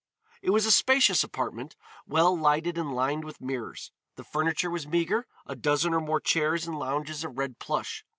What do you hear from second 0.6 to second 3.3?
a spacious apartment, well lighted and lined